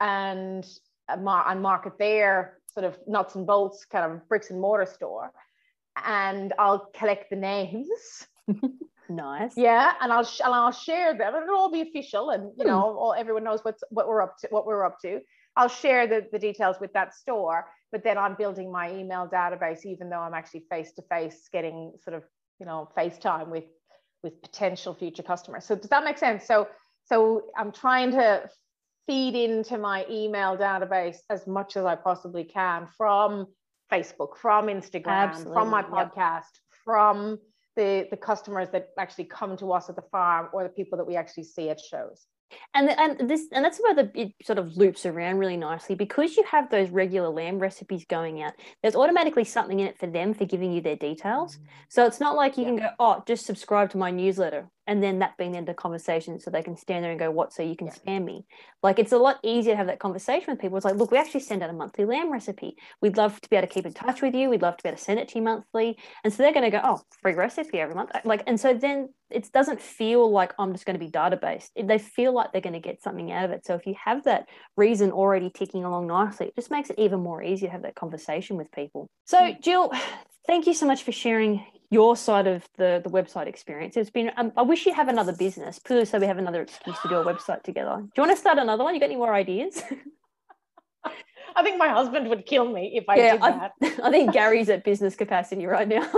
[0.00, 0.66] and
[1.08, 5.32] uh, and market their sort of nuts and bolts kind of bricks and mortar store
[6.04, 8.26] and I'll collect the names.
[9.08, 9.56] nice.
[9.56, 11.34] Yeah, and I'll and I'll share them.
[11.34, 12.68] It'll all be official, and you hmm.
[12.68, 14.48] know, all, everyone knows what's what we're up to.
[14.50, 15.20] What we're up to.
[15.56, 19.84] I'll share the, the details with that store, but then I'm building my email database,
[19.84, 22.24] even though I'm actually face to face getting sort of,
[22.58, 23.64] you know, FaceTime with
[24.22, 25.64] with potential future customers.
[25.64, 26.46] So does that make sense?
[26.46, 26.68] So
[27.04, 28.48] so I'm trying to
[29.06, 33.46] feed into my email database as much as I possibly can from
[33.90, 35.52] Facebook, from Instagram, Absolutely.
[35.52, 36.44] from my podcast, yep.
[36.84, 37.38] from
[37.76, 41.06] the, the customers that actually come to us at the farm or the people that
[41.06, 42.26] we actually see at shows
[42.74, 46.36] and and this and that's where the it sort of loops around really nicely because
[46.36, 50.34] you have those regular lamb recipes going out there's automatically something in it for them
[50.34, 51.64] for giving you their details mm-hmm.
[51.88, 52.68] so it's not like you yeah.
[52.68, 55.76] can go oh just subscribe to my newsletter and then that being the end of
[55.76, 57.92] conversation so they can stand there and go what so you can yeah.
[57.92, 58.44] spam me?
[58.82, 60.76] Like it's a lot easier to have that conversation with people.
[60.78, 62.74] It's like look we actually send out a monthly lamb recipe.
[63.00, 64.50] We'd love to be able to keep in touch with you.
[64.50, 65.96] We'd love to be able to send it to you monthly.
[66.24, 68.10] And so they're going to go oh free recipe every month.
[68.12, 71.68] Uh, like and so then it doesn't feel like i'm just going to be database
[71.80, 73.64] they feel like they're going to get something out of it.
[73.64, 77.20] So if you have that reason already ticking along nicely it just makes it even
[77.20, 79.08] more easy to have that conversation with people.
[79.26, 79.92] So jill
[80.46, 83.96] thank you so much for sharing your side of the the website experience.
[83.96, 84.30] It's been.
[84.36, 87.16] Um, I wish you have another business, purely so we have another excuse to do
[87.16, 87.96] a website together.
[87.96, 88.94] Do you want to start another one?
[88.94, 89.82] You got any more ideas?
[91.56, 93.72] I think my husband would kill me if I yeah, did that.
[93.82, 96.08] I, I think Gary's at business capacity right now.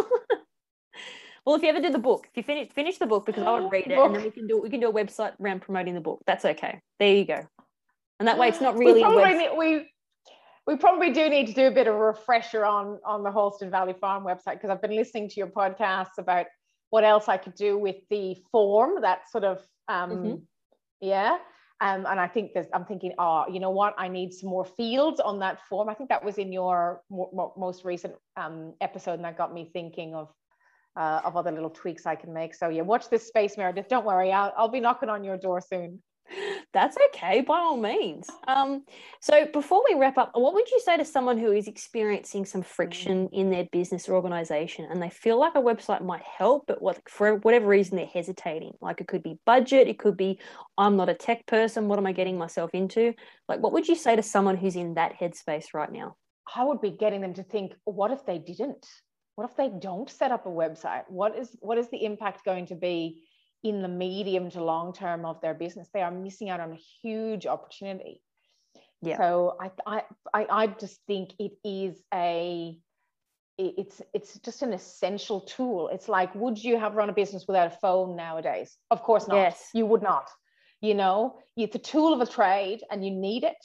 [1.47, 3.51] well, if you ever did the book, if you finish finish the book because I
[3.51, 4.07] want to read it, book.
[4.07, 6.21] and then we can do we can do a website around promoting the book.
[6.27, 6.81] That's okay.
[6.99, 7.47] There you go.
[8.19, 8.95] And that way, it's not really.
[8.95, 9.92] We probably, need, we
[10.67, 13.71] we probably do need to do a bit of a refresher on on the Halston
[13.71, 16.47] Valley Farm website because I've been listening to your podcasts about
[16.91, 19.59] what else I could do with the form that sort of
[19.89, 20.35] um mm-hmm.
[21.01, 21.39] yeah.
[21.81, 23.95] Um, and I think there's I'm thinking oh you know what?
[23.99, 25.89] I need some more fields on that form.
[25.89, 29.69] I think that was in your mo- most recent um, episode and that got me
[29.73, 30.33] thinking of
[30.95, 32.55] uh, of other little tweaks I can make.
[32.55, 33.89] So yeah watch this space Meredith.
[33.89, 34.31] Don't worry.
[34.31, 36.01] I'll, I'll be knocking on your door soon
[36.73, 38.29] that's okay, by all means.
[38.47, 38.85] Um,
[39.21, 42.63] so, before we wrap up, what would you say to someone who is experiencing some
[42.63, 46.81] friction in their business or organization and they feel like a website might help, but
[46.81, 48.73] what, for whatever reason they're hesitating?
[48.81, 50.39] Like it could be budget, it could be
[50.79, 53.15] I'm not a tech person, what am I getting myself into?
[53.49, 56.17] Like, what would you say to someone who's in that headspace right now?
[56.55, 58.87] I would be getting them to think, what if they didn't?
[59.35, 61.05] What if they don't set up a website?
[61.09, 63.23] What is what is the impact going to be?
[63.63, 66.81] In the medium to long term of their business, they are missing out on a
[67.03, 68.21] huge opportunity.
[69.03, 69.19] Yeah.
[69.19, 70.03] So I,
[70.33, 72.79] I, I just think it is a,
[73.59, 75.89] it's it's just an essential tool.
[75.89, 78.77] It's like, would you have run a business without a phone nowadays?
[78.91, 79.37] Of course not.
[79.37, 79.69] Yes.
[79.75, 80.31] You would not.
[80.81, 83.57] You know, it's a tool of a trade, and you need it,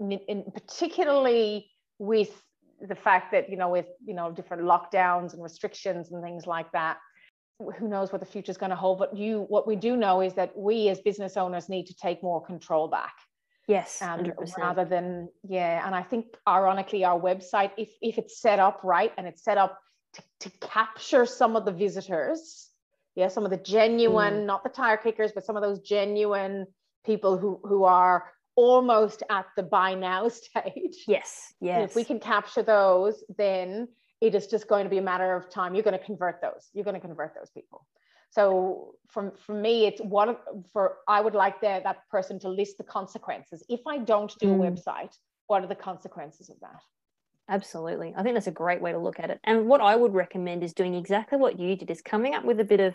[0.00, 2.30] in, particularly with
[2.80, 6.72] the fact that you know with you know different lockdowns and restrictions and things like
[6.72, 6.96] that
[7.78, 10.20] who knows what the future is going to hold but you what we do know
[10.20, 13.14] is that we as business owners need to take more control back.
[13.68, 18.58] Yes um, rather than yeah and i think ironically our website if if it's set
[18.58, 19.78] up right and it's set up
[20.14, 22.70] to, to capture some of the visitors
[23.14, 24.46] yeah some of the genuine mm.
[24.46, 26.66] not the tire kickers but some of those genuine
[27.04, 28.24] people who who are
[28.56, 31.04] almost at the buy now stage.
[31.06, 33.86] Yes yes if we can capture those then
[34.20, 35.74] it is just going to be a matter of time.
[35.74, 36.68] You're going to convert those.
[36.72, 37.86] You're going to convert those people.
[38.30, 42.78] So from for me, it's what for I would like the, that person to list
[42.78, 43.64] the consequences.
[43.68, 44.54] If I don't do mm.
[44.54, 45.16] a website,
[45.48, 46.80] what are the consequences of that?
[47.48, 48.14] Absolutely.
[48.16, 49.40] I think that's a great way to look at it.
[49.42, 52.60] And what I would recommend is doing exactly what you did is coming up with
[52.60, 52.94] a bit of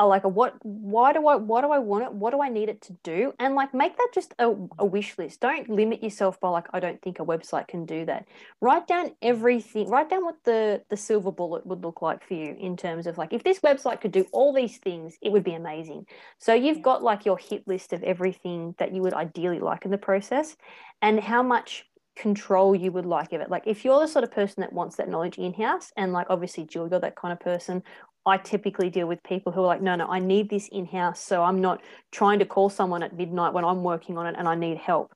[0.00, 2.12] are like a what why do i why do i want it?
[2.12, 3.34] What do i need it to do?
[3.38, 5.40] And like make that just a, a wish list.
[5.40, 8.26] Don't limit yourself by like i don't think a website can do that.
[8.62, 12.56] Write down everything write down what the the silver bullet would look like for you
[12.58, 15.54] in terms of like if this website could do all these things it would be
[15.54, 16.06] amazing.
[16.38, 19.90] So you've got like your hit list of everything that you would ideally like in
[19.90, 20.56] the process
[21.02, 21.84] and how much
[22.20, 23.50] control you would like of it.
[23.50, 26.26] Like if you're the sort of person that wants that knowledge in house, and like
[26.28, 27.82] obviously Jill, you're that kind of person,
[28.26, 31.20] I typically deal with people who are like, no, no, I need this in house.
[31.20, 31.80] So I'm not
[32.12, 35.12] trying to call someone at midnight when I'm working on it and I need help.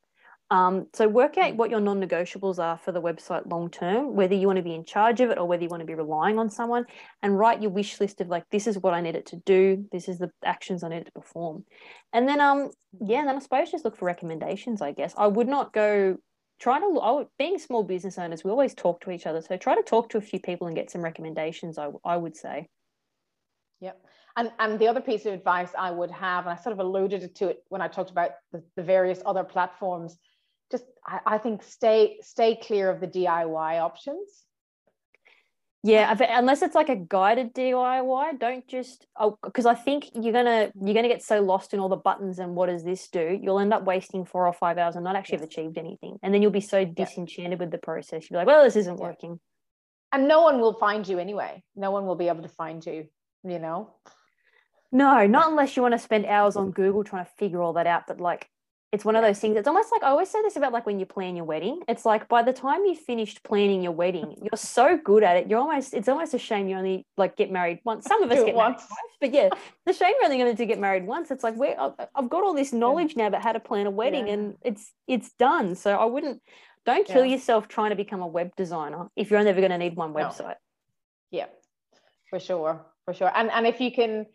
[0.51, 4.35] Um, so work out what your non negotiables are for the website long term, whether
[4.35, 6.39] you want to be in charge of it or whether you want to be relying
[6.39, 6.85] on someone,
[7.23, 9.87] and write your wish list of like, this is what I need it to do,
[9.91, 11.65] this is the actions I need it to perform.
[12.13, 15.15] And then, um, yeah, and then I suppose just look for recommendations, I guess.
[15.17, 16.19] I would not go
[16.61, 19.57] try to I would, being small business owners we always talk to each other so
[19.57, 22.69] try to talk to a few people and get some recommendations i, I would say
[23.81, 24.01] Yep.
[24.37, 27.35] And, and the other piece of advice I would have, and I sort of alluded
[27.37, 30.19] to it when I talked about the, the various other platforms,
[30.71, 34.45] just I, I think stay stay clear of the DIY options.
[35.87, 40.73] Yeah, unless it's like a guided DIY, don't just oh, because I think you're gonna
[40.81, 43.39] you're gonna get so lost in all the buttons and what does this do?
[43.41, 46.33] You'll end up wasting four or five hours and not actually have achieved anything, and
[46.33, 48.31] then you'll be so disenchanted with the process.
[48.31, 49.39] You'll be like, well, this isn't working.
[50.11, 51.63] And no one will find you anyway.
[51.77, 53.09] No one will be able to find you
[53.45, 53.91] you know?
[54.95, 57.87] No, not unless you want to spend hours on Google trying to figure all that
[57.89, 58.05] out.
[58.07, 58.49] But like,
[58.93, 59.57] it's one of those things.
[59.57, 61.81] It's almost like I always say this about like when you plan your wedding.
[61.89, 65.51] It's like by the time you finished planning your wedding, you're so good at it.
[65.51, 65.95] You're almost.
[65.95, 68.07] It's almost a shame you only like get married once.
[68.07, 68.83] Some of us get once.
[68.83, 69.49] married but yeah,
[69.85, 71.33] the shame you're only going to get married once.
[71.33, 71.77] It's like where
[72.15, 74.35] I've got all this knowledge now about how to plan a wedding, yeah.
[74.35, 75.75] and it's it's done.
[75.75, 76.41] So I wouldn't.
[76.87, 77.33] Don't kill yeah.
[77.33, 80.15] yourself trying to become a web designer if you're only ever going to need one
[80.15, 80.41] website.
[80.41, 80.55] No.
[81.33, 81.47] Yeah,
[82.31, 84.27] for sure for sure and and if you can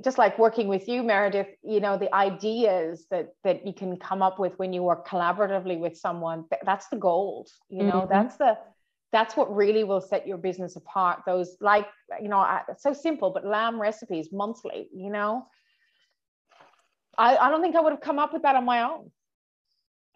[0.00, 4.22] just like working with you meredith you know the ideas that that you can come
[4.22, 8.12] up with when you work collaboratively with someone that's the gold you know mm-hmm.
[8.12, 8.56] that's the
[9.10, 11.86] that's what really will set your business apart those like
[12.20, 12.46] you know
[12.78, 15.46] so simple but lamb recipes monthly you know
[17.18, 19.10] I, I don't think i would have come up with that on my own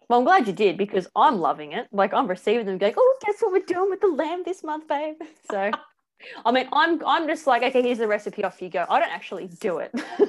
[0.09, 1.87] well, I'm glad you did because I'm loving it.
[1.91, 4.87] Like I'm receiving them going, oh, guess what we're doing with the lamb this month,
[4.87, 5.15] babe.
[5.51, 5.71] So
[6.45, 8.85] I mean, I'm I'm just like, okay, here's the recipe, off you go.
[8.89, 9.91] I don't actually do it.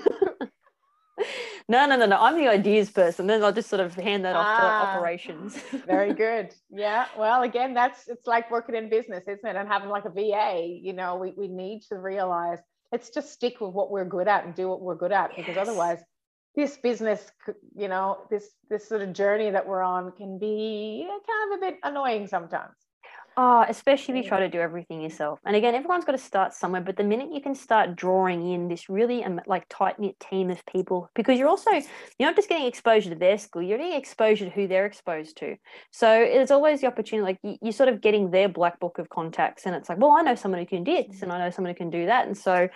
[1.68, 2.16] no, no, no, no.
[2.18, 3.26] I'm the ideas person.
[3.26, 5.56] Then I'll just sort of hand that off ah, to operations.
[5.86, 6.54] very good.
[6.70, 7.06] Yeah.
[7.16, 9.56] Well, again, that's it's like working in business, isn't it?
[9.56, 10.66] And having like a VA.
[10.66, 12.58] You know, we we need to realize
[12.92, 15.56] let's just stick with what we're good at and do what we're good at because
[15.56, 15.98] otherwise
[16.54, 17.30] this business
[17.76, 21.60] you know this this sort of journey that we're on can be kind of a
[21.60, 22.74] bit annoying sometimes
[23.40, 25.38] Oh, especially if you try to do everything yourself.
[25.46, 26.80] And again, everyone's got to start somewhere.
[26.80, 30.50] But the minute you can start drawing in this really um, like tight knit team
[30.50, 33.92] of people, because you're also you're not just getting exposure to their school, you're getting
[33.92, 35.54] exposure to who they're exposed to.
[35.92, 39.08] So there's always the opportunity, like you, you're sort of getting their black book of
[39.08, 41.50] contacts, and it's like, well, I know someone who can do this, and I know
[41.50, 42.68] someone who can do that, and so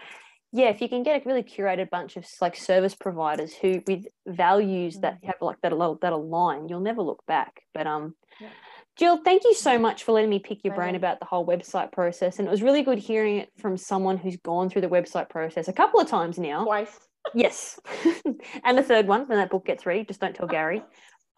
[0.52, 4.06] yeah, if you can get a really curated bunch of like service providers who with
[4.28, 5.26] values that mm.
[5.26, 7.62] have like that that align, you'll never look back.
[7.74, 8.14] But um.
[8.40, 8.50] Yeah
[8.98, 11.92] Jill, thank you so much for letting me pick your brain about the whole website
[11.92, 12.38] process.
[12.38, 15.68] And it was really good hearing it from someone who's gone through the website process
[15.68, 16.64] a couple of times now.
[16.64, 17.00] Twice.
[17.34, 17.80] yes.
[18.64, 20.04] and the third one when that book gets ready.
[20.04, 20.82] Just don't tell Gary.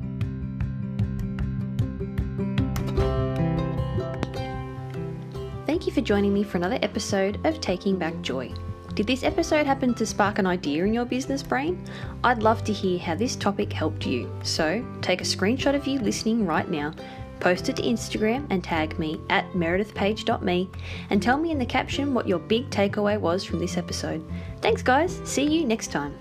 [5.79, 8.53] Thank you for joining me for another episode of Taking Back Joy.
[8.95, 11.81] Did this episode happen to spark an idea in your business brain?
[12.25, 14.29] I'd love to hear how this topic helped you.
[14.43, 16.95] So take a screenshot of you listening right now,
[17.39, 20.69] post it to Instagram and tag me at meredithpage.me
[21.11, 24.29] and tell me in the caption what your big takeaway was from this episode.
[24.61, 25.21] Thanks, guys.
[25.23, 26.13] See you next time.